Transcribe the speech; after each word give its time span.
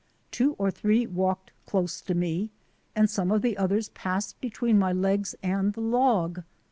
Two 0.31 0.53
or 0.57 0.71
three 0.71 1.05
walked 1.05 1.51
close 1.67 2.01
to 2.01 2.15
me, 2.15 2.49
and 2.95 3.07
some 3.07 3.29
of 3.31 3.43
the 3.43 3.55
others 3.55 3.89
passed 3.89 4.41
between 4.41 4.79
my 4.79 4.91
legs 4.91 5.35
and 5.43 5.73
the 5.73 5.81
log. 5.81 6.41